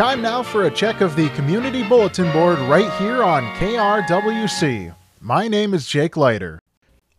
[0.00, 4.94] time now for a check of the community bulletin board right here on KRWC.
[5.20, 6.58] My name is Jake Leiter.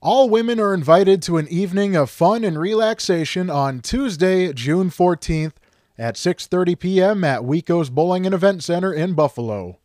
[0.01, 5.53] All women are invited to an evening of fun and relaxation on Tuesday, June 14th
[5.95, 7.23] at 6:30 p.m.
[7.23, 9.77] at Wico's Bowling and Event Center in Buffalo.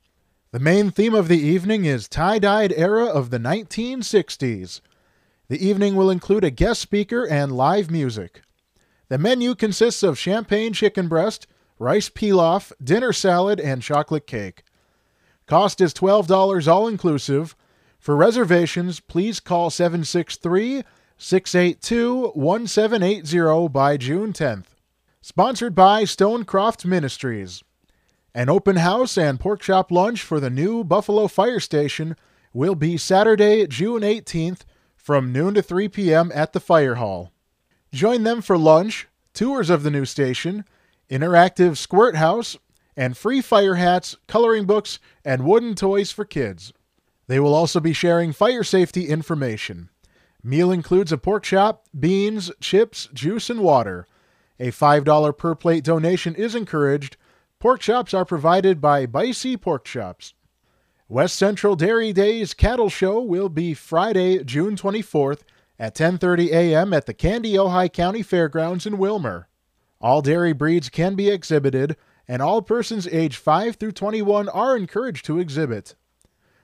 [0.52, 4.80] The main theme of the evening is tie-dyed era of the 1960s.
[5.48, 8.40] The evening will include a guest speaker and live music.
[9.10, 11.46] The menu consists of champagne chicken breast,
[11.78, 14.62] rice pilaf, dinner salad, and chocolate cake.
[15.46, 17.54] Cost is $12 all inclusive.
[17.98, 20.82] For reservations, please call 763
[21.18, 24.66] 682 1780 by June 10th.
[25.22, 27.62] Sponsored by Stonecroft Ministries.
[28.34, 32.16] An open house and pork chop lunch for the new Buffalo Fire Station
[32.52, 34.60] will be Saturday, June 18th
[35.06, 36.32] from noon to 3 p.m.
[36.34, 37.30] at the Fire Hall.
[37.92, 40.64] Join them for lunch, tours of the new station,
[41.10, 42.56] interactive squirt house,
[42.96, 46.72] and free fire hats, coloring books, and wooden toys for kids.
[47.26, 49.90] They will also be sharing fire safety information.
[50.42, 54.06] Meal includes a pork chop, beans, chips, juice, and water.
[54.58, 57.16] A $5 per plate donation is encouraged.
[57.58, 60.34] Pork chops are provided by Bicey Pork Chops.
[61.08, 65.40] West Central Dairy Days Cattle Show will be Friday, June 24th
[65.78, 66.92] at 10:30 a.m.
[66.92, 69.44] at the Kandiyohi County Fairgrounds in Willmar.
[70.00, 71.96] All dairy breeds can be exhibited,
[72.28, 75.94] and all persons aged 5 through 21 are encouraged to exhibit.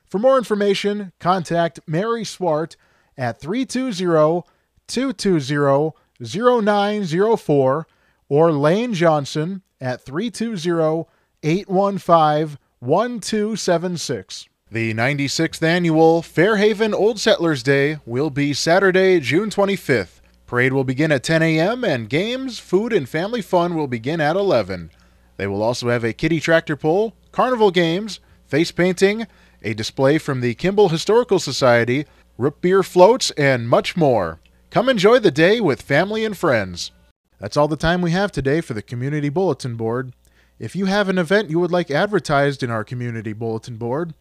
[0.06, 2.76] For more information, contact Mary Swart
[3.16, 4.42] at 320
[4.86, 7.86] 220 0904
[8.28, 11.06] or Lane Johnson at 320
[11.42, 14.48] 815 1276.
[14.70, 20.21] The 96th annual Fairhaven Old Settlers Day will be Saturday, June 25th.
[20.52, 21.82] Parade will begin at 10 a.m.
[21.82, 24.90] and games, food, and family fun will begin at 11.
[25.38, 29.26] They will also have a kitty tractor pull, carnival games, face painting,
[29.62, 32.04] a display from the Kimball Historical Society,
[32.36, 34.40] root beer floats, and much more.
[34.68, 36.90] Come enjoy the day with family and friends.
[37.38, 40.12] That's all the time we have today for the Community Bulletin Board.
[40.58, 44.12] If you have an event you would like advertised in our Community Bulletin Board,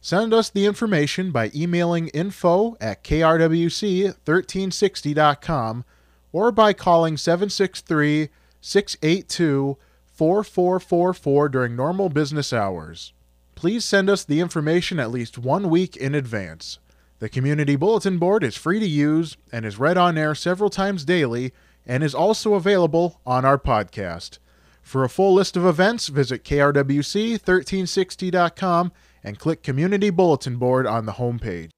[0.00, 5.84] send us the information by emailing info at krwc1360.com
[6.32, 8.28] or by calling 763
[8.60, 9.76] 682
[10.12, 13.12] 4444 during normal business hours.
[13.54, 16.78] Please send us the information at least one week in advance.
[17.18, 21.04] The Community Bulletin Board is free to use and is read on air several times
[21.04, 21.52] daily
[21.86, 24.38] and is also available on our podcast.
[24.82, 28.92] For a full list of events, visit krwc1360.com
[29.22, 31.68] and click Community Bulletin Board on the homepage.